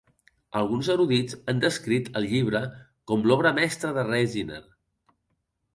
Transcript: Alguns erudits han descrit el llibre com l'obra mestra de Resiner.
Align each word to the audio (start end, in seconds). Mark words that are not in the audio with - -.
Alguns 0.61 0.87
erudits 0.93 1.37
han 1.51 1.61
descrit 1.65 2.09
el 2.21 2.25
llibre 2.33 2.63
com 3.13 3.27
l'obra 3.31 3.53
mestra 3.61 3.95
de 3.99 4.09
Resiner. 4.13 4.65